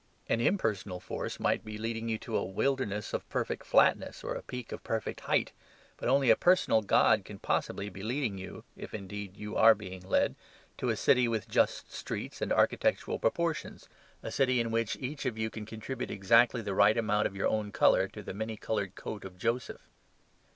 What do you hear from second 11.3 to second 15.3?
just streets and architectural proportions, a city in which each